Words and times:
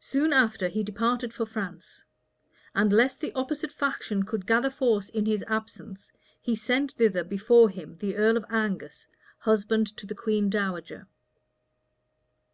Soon 0.00 0.32
after 0.32 0.66
he 0.68 0.82
departed 0.82 1.30
for 1.30 1.44
France; 1.44 2.06
and 2.74 2.90
lest 2.90 3.20
the 3.20 3.34
opposite 3.34 3.70
faction 3.70 4.24
should 4.26 4.46
gather 4.46 4.70
force 4.70 5.10
in 5.10 5.26
his 5.26 5.44
absence, 5.46 6.10
he 6.40 6.56
sent 6.56 6.92
thither 6.92 7.22
before 7.22 7.68
him 7.68 7.98
the 7.98 8.16
earl 8.16 8.38
of 8.38 8.46
Angus, 8.48 9.08
husband 9.40 9.94
to 9.98 10.06
the 10.06 10.14
queen 10.14 10.48
dowager. 10.48 11.06